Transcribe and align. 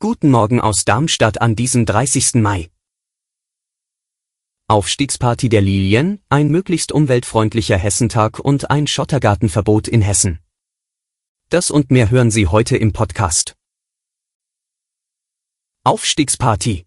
Guten 0.00 0.30
Morgen 0.30 0.60
aus 0.60 0.84
Darmstadt 0.84 1.40
an 1.40 1.56
diesem 1.56 1.86
30. 1.86 2.34
Mai. 2.34 2.70
Aufstiegsparty 4.66 5.48
der 5.48 5.62
Lilien, 5.62 6.20
ein 6.28 6.48
möglichst 6.48 6.92
umweltfreundlicher 6.92 7.78
Hessentag 7.78 8.38
und 8.38 8.70
ein 8.70 8.86
Schottergartenverbot 8.86 9.88
in 9.88 10.02
Hessen. 10.02 10.40
Das 11.48 11.70
und 11.70 11.90
mehr 11.90 12.10
hören 12.10 12.30
Sie 12.30 12.46
heute 12.46 12.76
im 12.76 12.92
Podcast. 12.92 13.56
Aufstiegsparty. 15.84 16.84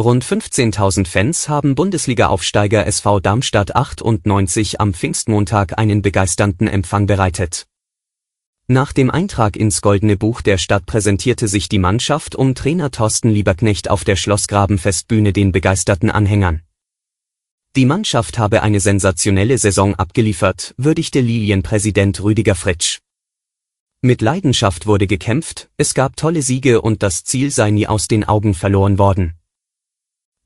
Rund 0.00 0.24
15.000 0.24 1.06
Fans 1.06 1.48
haben 1.48 1.76
Bundesliga-Aufsteiger 1.76 2.84
SV 2.86 3.20
Darmstadt 3.20 3.76
98 3.76 4.80
am 4.80 4.94
Pfingstmontag 4.94 5.78
einen 5.78 6.02
begeisternden 6.02 6.66
Empfang 6.66 7.06
bereitet. 7.06 7.68
Nach 8.66 8.94
dem 8.94 9.10
Eintrag 9.10 9.56
ins 9.58 9.82
Goldene 9.82 10.16
Buch 10.16 10.40
der 10.40 10.56
Stadt 10.56 10.86
präsentierte 10.86 11.48
sich 11.48 11.68
die 11.68 11.78
Mannschaft 11.78 12.34
um 12.34 12.54
Trainer 12.54 12.90
Thorsten 12.90 13.28
Lieberknecht 13.28 13.90
auf 13.90 14.04
der 14.04 14.16
Schlossgrabenfestbühne 14.16 15.34
den 15.34 15.52
begeisterten 15.52 16.10
Anhängern. 16.10 16.62
Die 17.76 17.84
Mannschaft 17.84 18.38
habe 18.38 18.62
eine 18.62 18.80
sensationelle 18.80 19.58
Saison 19.58 19.94
abgeliefert, 19.96 20.74
würdigte 20.78 21.20
Lilienpräsident 21.20 22.22
Rüdiger 22.22 22.54
Fritsch. 22.54 23.00
Mit 24.00 24.22
Leidenschaft 24.22 24.86
wurde 24.86 25.06
gekämpft, 25.06 25.68
es 25.76 25.92
gab 25.92 26.16
tolle 26.16 26.40
Siege 26.40 26.80
und 26.80 27.02
das 27.02 27.22
Ziel 27.24 27.50
sei 27.50 27.70
nie 27.70 27.86
aus 27.86 28.08
den 28.08 28.24
Augen 28.24 28.54
verloren 28.54 28.96
worden. 28.96 29.34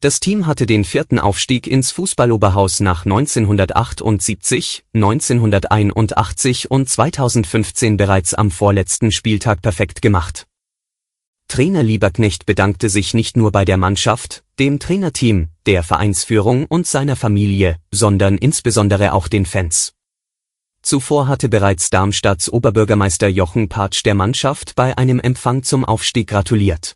Das 0.01 0.21
Team 0.21 0.47
hatte 0.47 0.65
den 0.65 0.85
vierten 0.85 1.19
Aufstieg 1.19 1.67
ins 1.67 1.91
Fußballoberhaus 1.91 2.79
nach 2.79 3.05
1978, 3.05 4.85
1981 4.95 6.71
und 6.71 6.89
2015 6.89 7.97
bereits 7.97 8.33
am 8.33 8.53
vorletzten 8.53 9.11
Spieltag 9.11 9.61
perfekt 9.61 10.01
gemacht. 10.01 10.47
Trainer 11.49 11.83
Lieberknecht 11.83 12.47
bedankte 12.47 12.91
sich 12.91 13.13
nicht 13.13 13.37
nur 13.37 13.51
bei 13.51 13.65
der 13.65 13.77
Mannschaft, 13.77 14.45
dem 14.61 14.79
Trainerteam, 14.79 15.49
der 15.67 15.83
Vereinsführung 15.83 16.67
und 16.67 16.87
seiner 16.87 17.17
Familie, 17.17 17.79
sondern 17.91 18.39
insbesondere 18.39 19.15
auch 19.15 19.27
den 19.27 19.47
Fans. 19.47 19.95
Zuvor 20.81 21.27
hatte 21.27 21.49
bereits 21.49 21.91
Darmstadts 21.91 22.53
Oberbürgermeister 22.53 23.27
Jochen 23.27 23.69
Patsch 23.69 24.05
der 24.05 24.15
Mannschaft 24.15 24.77
bei 24.77 24.97
einem 24.97 25.19
Empfang 25.19 25.65
zum 25.65 25.85
Aufstieg 25.85 26.29
gratuliert. 26.29 26.95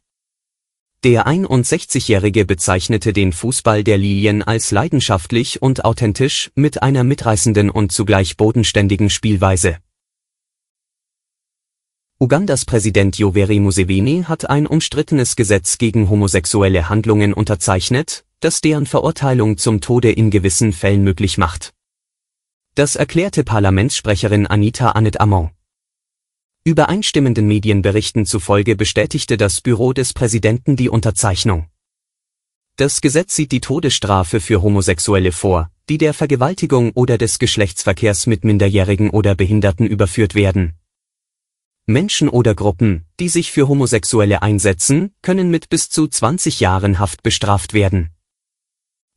Der 1.04 1.26
61-Jährige 1.26 2.44
bezeichnete 2.44 3.12
den 3.12 3.32
Fußball 3.32 3.82
der 3.82 3.98
Lilien 3.98 4.44
als 4.44 4.70
leidenschaftlich 4.70 5.60
und 5.60 5.84
authentisch 5.84 6.52
mit 6.54 6.80
einer 6.84 7.02
mitreißenden 7.02 7.70
und 7.70 7.90
zugleich 7.90 8.36
bodenständigen 8.36 9.10
Spielweise. 9.10 9.78
Ugandas 12.20 12.64
Präsident 12.64 13.18
Yoweri 13.18 13.58
Museveni 13.58 14.22
hat 14.28 14.48
ein 14.48 14.64
umstrittenes 14.64 15.34
Gesetz 15.34 15.76
gegen 15.76 16.08
homosexuelle 16.08 16.88
Handlungen 16.88 17.34
unterzeichnet, 17.34 18.24
das 18.38 18.60
deren 18.60 18.86
Verurteilung 18.86 19.58
zum 19.58 19.80
Tode 19.80 20.12
in 20.12 20.30
gewissen 20.30 20.72
Fällen 20.72 21.02
möglich 21.02 21.36
macht. 21.36 21.72
Das 22.76 22.94
erklärte 22.94 23.42
Parlamentssprecherin 23.42 24.46
Anita 24.46 24.92
Anet 24.92 25.20
Amon. 25.20 25.50
Übereinstimmenden 26.64 27.48
Medienberichten 27.48 28.24
zufolge 28.24 28.76
bestätigte 28.76 29.36
das 29.36 29.60
Büro 29.60 29.92
des 29.92 30.12
Präsidenten 30.12 30.76
die 30.76 30.88
Unterzeichnung. 30.88 31.66
Das 32.76 33.00
Gesetz 33.00 33.34
sieht 33.34 33.50
die 33.50 33.60
Todesstrafe 33.60 34.38
für 34.38 34.62
Homosexuelle 34.62 35.32
vor, 35.32 35.72
die 35.88 35.98
der 35.98 36.14
Vergewaltigung 36.14 36.92
oder 36.92 37.18
des 37.18 37.40
Geschlechtsverkehrs 37.40 38.28
mit 38.28 38.44
Minderjährigen 38.44 39.10
oder 39.10 39.34
Behinderten 39.34 39.88
überführt 39.88 40.36
werden. 40.36 40.74
Menschen 41.86 42.28
oder 42.28 42.54
Gruppen, 42.54 43.06
die 43.18 43.28
sich 43.28 43.50
für 43.50 43.66
Homosexuelle 43.66 44.40
einsetzen, 44.40 45.12
können 45.20 45.50
mit 45.50 45.68
bis 45.68 45.90
zu 45.90 46.06
20 46.06 46.60
Jahren 46.60 47.00
Haft 47.00 47.24
bestraft 47.24 47.74
werden. 47.74 48.10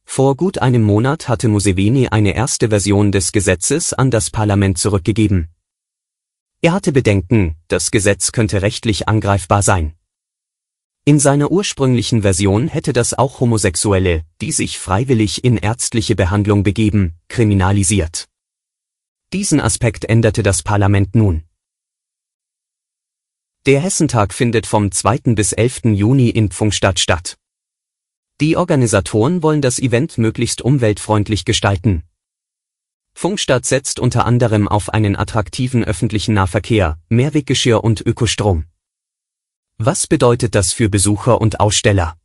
Vor 0.03 0.35
gut 0.35 0.57
einem 0.57 0.81
Monat 0.81 1.29
hatte 1.29 1.47
Museveni 1.47 2.07
eine 2.07 2.33
erste 2.33 2.69
Version 2.69 3.11
des 3.11 3.31
Gesetzes 3.31 3.93
an 3.93 4.09
das 4.09 4.31
Parlament 4.31 4.79
zurückgegeben. 4.79 5.54
Er 6.65 6.73
hatte 6.73 6.91
Bedenken, 6.91 7.55
das 7.67 7.91
Gesetz 7.91 8.31
könnte 8.31 8.63
rechtlich 8.63 9.07
angreifbar 9.07 9.61
sein. 9.61 9.93
In 11.05 11.19
seiner 11.19 11.51
ursprünglichen 11.51 12.23
Version 12.23 12.67
hätte 12.69 12.91
das 12.91 13.13
auch 13.13 13.39
Homosexuelle, 13.39 14.23
die 14.41 14.51
sich 14.51 14.79
freiwillig 14.79 15.43
in 15.43 15.57
ärztliche 15.57 16.15
Behandlung 16.15 16.63
begeben, 16.63 17.19
kriminalisiert. 17.27 18.25
Diesen 19.31 19.59
Aspekt 19.59 20.05
änderte 20.05 20.41
das 20.41 20.63
Parlament 20.63 21.13
nun. 21.13 21.43
Der 23.67 23.79
Hessentag 23.79 24.33
findet 24.33 24.65
vom 24.65 24.91
2. 24.91 25.35
bis 25.35 25.53
11. 25.53 25.81
Juni 25.93 26.29
in 26.29 26.49
Pfungstadt 26.49 26.97
statt. 26.97 27.37
Die 28.41 28.57
Organisatoren 28.57 29.43
wollen 29.43 29.61
das 29.61 29.77
Event 29.77 30.17
möglichst 30.17 30.63
umweltfreundlich 30.63 31.45
gestalten, 31.45 32.01
Funkstadt 33.17 33.65
setzt 33.65 33.99
unter 33.99 34.25
anderem 34.25 34.67
auf 34.67 34.89
einen 34.89 35.15
attraktiven 35.15 35.85
öffentlichen 35.85 36.33
Nahverkehr, 36.33 36.99
Mehrweggeschirr 37.07 37.81
und 37.81 38.01
Ökostrom. 38.01 38.65
Was 39.77 40.05
bedeutet 40.05 40.53
das 40.53 40.73
für 40.73 40.89
Besucher 40.89 41.39
und 41.39 41.61
Aussteller? 41.61 42.17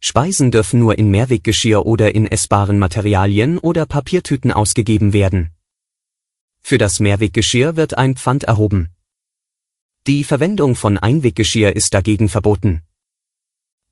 Speisen 0.00 0.50
dürfen 0.50 0.80
nur 0.80 0.98
in 0.98 1.08
Mehrweggeschirr 1.08 1.86
oder 1.86 2.14
in 2.16 2.26
essbaren 2.26 2.80
Materialien 2.80 3.58
oder 3.58 3.86
Papiertüten 3.86 4.52
ausgegeben 4.52 5.12
werden. 5.12 5.52
Für 6.60 6.78
das 6.78 6.98
Mehrweggeschirr 6.98 7.76
wird 7.76 7.96
ein 7.96 8.16
Pfand 8.16 8.42
erhoben. 8.44 8.90
Die 10.08 10.24
Verwendung 10.24 10.74
von 10.74 10.98
Einweggeschirr 10.98 11.76
ist 11.76 11.94
dagegen 11.94 12.28
verboten. 12.28 12.82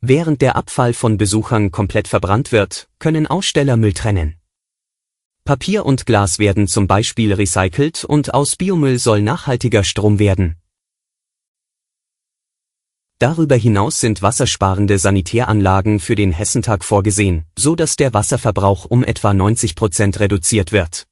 Während 0.01 0.43
der 0.43 0.57
Abfall 0.57 0.93
von 0.93 1.19
Besuchern 1.19 1.71
komplett 1.71 2.09
verbrannt 2.09 2.51
wird, 2.51 2.89
können 2.99 3.29
Aussteller 3.29 3.77
Müll 3.77 3.93
trennen. 3.93 4.37
Papier 5.47 5.87
und 5.87 6.07
Glas 6.07 6.41
werden 6.41 6.67
zum 6.67 6.89
Beispiel 6.89 7.33
recycelt 7.33 8.05
und 8.05 8.35
aus 8.35 8.57
Biomüll 8.57 8.99
soll 8.99 9.23
nachhaltiger 9.23 9.85
Strom 9.85 10.19
werden. 10.19 10.57
Darüber 13.19 13.55
hinaus 13.55 14.01
sind 14.01 14.23
wassersparende 14.23 14.99
Sanitäranlagen 14.99 16.01
für 16.01 16.17
den 16.17 16.33
Hessentag 16.33 16.85
vorgesehen, 16.85 17.45
so 17.57 17.77
dass 17.77 17.95
der 17.95 18.13
Wasserverbrauch 18.13 18.87
um 18.87 19.05
etwa 19.05 19.33
90 19.33 19.77
Prozent 19.77 20.19
reduziert 20.19 20.73
wird. 20.73 21.07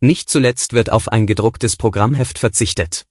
Nicht 0.00 0.28
zuletzt 0.28 0.72
wird 0.72 0.90
auf 0.90 1.08
ein 1.08 1.26
gedrucktes 1.26 1.76
Programmheft 1.76 2.38
verzichtet. 2.38 3.07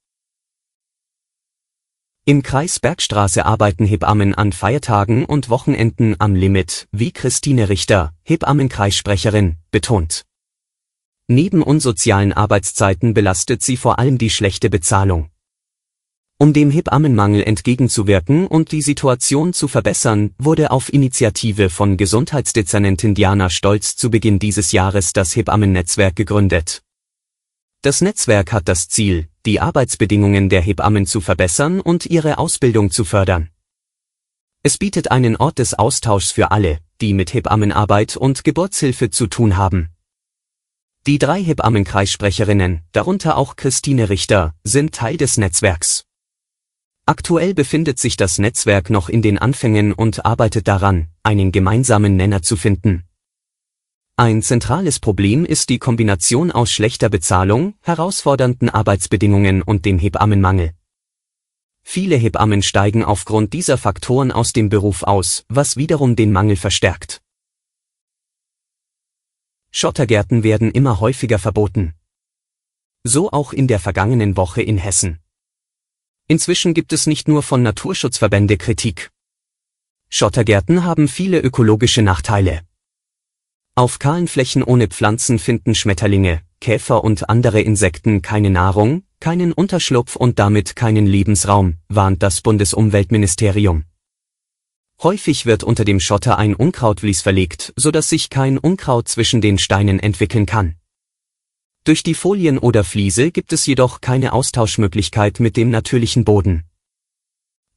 Im 2.30 2.44
Kreis 2.44 2.82
Bergstraße 2.82 3.46
arbeiten 3.46 3.86
Hebammen 3.86 4.36
an 4.36 4.52
Feiertagen 4.52 5.24
und 5.24 5.48
Wochenenden 5.48 6.18
am 6.20 6.36
Limit, 6.36 6.90
wie 6.92 7.14
Christine 7.14 7.70
Richter, 7.70 8.12
Hebammenkreissprecherin, 8.24 9.56
betont. 9.72 10.26
Neben 11.30 11.64
unsozialen 11.64 12.34
Arbeitszeiten 12.34 13.14
belastet 13.14 13.64
sie 13.64 13.78
vor 13.78 13.98
allem 13.98 14.18
die 14.18 14.30
schlechte 14.30 14.70
Bezahlung. 14.70 15.30
Um 16.38 16.52
dem 16.52 16.70
Hebammenmangel 16.70 17.44
entgegenzuwirken 17.44 18.46
und 18.46 18.74
die 18.74 18.82
Situation 18.82 19.54
zu 19.54 19.70
verbessern, 19.70 20.36
wurde 20.38 20.72
auf 20.72 20.92
Initiative 20.92 21.70
von 21.70 21.96
Gesundheitsdezernentin 21.96 23.16
Diana 23.16 23.50
Stolz 23.50 23.96
zu 23.96 24.12
Beginn 24.12 24.38
dieses 24.38 24.74
Jahres 24.74 25.14
das 25.14 25.34
Hebammennetzwerk 25.34 26.18
gegründet. 26.18 26.84
Das 27.84 28.02
Netzwerk 28.02 28.52
hat 28.52 28.68
das 28.68 28.90
Ziel, 28.90 29.30
die 29.48 29.62
Arbeitsbedingungen 29.62 30.50
der 30.50 30.62
Hebammen 30.62 31.06
zu 31.06 31.22
verbessern 31.22 31.80
und 31.80 32.06
ihre 32.06 32.38
Ausbildung 32.38 32.92
zu 32.92 33.06
fördern. 33.06 33.50
Es 34.62 34.78
bietet 34.78 35.10
einen 35.10 35.38
Ort 35.38 35.60
des 35.60 35.74
Austauschs 35.74 36.32
für 36.32 36.52
alle, 36.52 36.80
die 37.00 37.14
mit 37.14 37.34
Hebammenarbeit 37.34 38.18
und 38.18 38.44
Geburtshilfe 38.44 39.10
zu 39.10 39.28
tun 39.28 39.56
haben. 39.56 39.90
Die 41.06 41.18
drei 41.18 41.42
Hebammenkreissprecherinnen, 41.42 42.82
darunter 42.92 43.38
auch 43.38 43.56
Christine 43.56 44.10
Richter, 44.10 44.54
sind 44.66 44.94
Teil 44.94 45.16
des 45.16 45.38
Netzwerks. 45.38 46.04
Aktuell 47.06 47.54
befindet 47.54 48.00
sich 48.00 48.18
das 48.18 48.40
Netzwerk 48.40 48.90
noch 48.90 49.08
in 49.08 49.22
den 49.22 49.38
Anfängen 49.38 49.94
und 49.94 50.26
arbeitet 50.26 50.68
daran, 50.68 51.08
einen 51.24 51.54
gemeinsamen 51.54 52.18
Nenner 52.18 52.42
zu 52.42 52.58
finden. 52.58 53.07
Ein 54.20 54.42
zentrales 54.42 55.00
Problem 55.00 55.46
ist 55.46 55.70
die 55.70 55.78
Kombination 55.78 56.52
aus 56.52 56.72
schlechter 56.72 57.08
Bezahlung, 57.08 57.76
herausfordernden 57.82 58.68
Arbeitsbedingungen 58.68 59.62
und 59.62 59.86
dem 59.86 60.00
Hebammenmangel. 60.00 60.74
Viele 61.84 62.16
Hebammen 62.16 62.64
steigen 62.64 63.04
aufgrund 63.04 63.54
dieser 63.54 63.78
Faktoren 63.78 64.32
aus 64.32 64.54
dem 64.54 64.70
Beruf 64.70 65.04
aus, 65.04 65.46
was 65.50 65.78
wiederum 65.78 66.16
den 66.16 66.32
Mangel 66.32 66.56
verstärkt. 66.56 67.22
Schottergärten 69.70 70.42
werden 70.42 70.72
immer 70.72 71.00
häufiger 71.00 71.38
verboten. 71.38 71.94
So 73.04 73.32
auch 73.32 73.54
in 73.54 73.68
der 73.68 73.80
vergangenen 73.80 74.36
Woche 74.36 74.64
in 74.64 74.80
Hessen. 74.80 75.20
Inzwischen 76.28 76.74
gibt 76.74 76.92
es 76.92 77.06
nicht 77.06 77.28
nur 77.28 77.44
von 77.44 77.62
Naturschutzverbände 77.62 78.58
Kritik. 78.58 79.12
Schottergärten 80.10 80.84
haben 80.84 81.08
viele 81.08 81.40
ökologische 81.40 82.02
Nachteile. 82.02 82.67
Auf 83.78 84.00
kahlen 84.00 84.28
Flächen 84.28 84.64
ohne 84.64 84.88
Pflanzen 84.88 85.38
finden 85.38 85.76
Schmetterlinge, 85.76 86.42
Käfer 86.60 87.04
und 87.04 87.30
andere 87.30 87.62
Insekten 87.62 88.24
keine 88.24 88.50
Nahrung, 88.50 89.04
keinen 89.20 89.54
Unterschlupf 89.54 90.16
und 90.16 90.40
damit 90.40 90.76
keinen 90.76 91.06
Lebensraum, 91.06 91.78
warnt 91.88 92.24
das 92.24 92.42
Bundesumweltministerium. 92.42 93.84
Häufig 95.04 95.46
wird 95.46 95.64
unter 95.64 95.86
dem 95.86 96.00
Schotter 96.00 96.40
ein 96.40 96.56
Unkrautvlies 96.56 97.22
verlegt, 97.22 97.72
so 97.76 97.92
dass 97.92 98.10
sich 98.10 98.32
kein 98.32 98.58
Unkraut 98.58 99.10
zwischen 99.10 99.42
den 99.42 99.60
Steinen 99.60 100.00
entwickeln 100.00 100.48
kann. 100.48 100.78
Durch 101.84 102.02
die 102.02 102.16
Folien 102.16 102.58
oder 102.58 102.84
Fliese 102.84 103.30
gibt 103.30 103.54
es 103.54 103.68
jedoch 103.68 104.02
keine 104.02 104.34
Austauschmöglichkeit 104.34 105.40
mit 105.40 105.56
dem 105.56 105.70
natürlichen 105.70 106.26
Boden. 106.26 106.64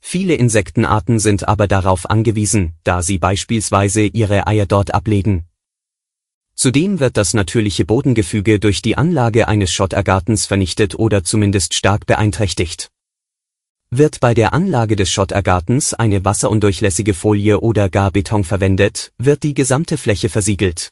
Viele 0.01 0.33
Insektenarten 0.33 1.19
sind 1.19 1.47
aber 1.47 1.69
darauf 1.69 2.09
angewiesen, 2.09 2.73
da 2.85 3.03
sie 3.03 3.19
beispielsweise 3.19 4.01
ihre 4.01 4.47
Eier 4.47 4.65
dort 4.65 4.95
ablegen, 4.95 5.45
Zudem 6.63 7.01
wird 7.01 7.17
das 7.17 7.33
natürliche 7.33 7.87
Bodengefüge 7.87 8.61
durch 8.61 8.83
die 8.83 8.99
Anlage 8.99 9.49
eines 9.49 9.73
Schottergartens 9.73 10.45
vernichtet 10.45 10.95
oder 10.95 11.25
zumindest 11.25 11.73
stark 11.73 12.05
beeinträchtigt. 12.05 12.91
Wird 13.89 14.21
bei 14.21 14.35
der 14.35 14.53
Anlage 14.53 14.95
des 14.95 15.11
Schottergartens 15.11 15.95
eine 15.95 16.23
wasserundurchlässige 16.23 17.15
Folie 17.15 17.61
oder 17.61 17.89
gar 17.89 18.11
Beton 18.11 18.45
verwendet, 18.45 19.11
wird 19.17 19.43
die 19.43 19.55
gesamte 19.55 19.97
Fläche 19.97 20.29
versiegelt. 20.29 20.91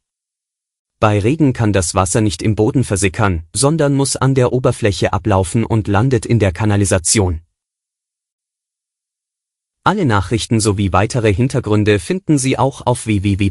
Bei 1.01 1.19
Regen 1.19 1.53
kann 1.53 1.75
das 1.75 1.95
Wasser 1.95 2.23
nicht 2.23 2.41
im 2.41 2.55
Boden 2.55 2.83
versickern, 2.83 3.43
sondern 3.55 3.95
muss 3.95 4.17
an 4.17 4.35
der 4.35 4.55
Oberfläche 4.55 5.13
ablaufen 5.13 5.67
und 5.67 5.87
landet 5.87 6.25
in 6.25 6.39
der 6.39 6.53
Kanalisation. 6.53 7.43
Alle 9.85 10.07
Nachrichten 10.07 10.61
sowie 10.61 10.95
weitere 10.95 11.35
Hintergründe 11.35 11.99
finden 11.99 12.39
Sie 12.39 12.59
auch 12.59 12.87
auf 12.87 13.05
www 13.05 13.51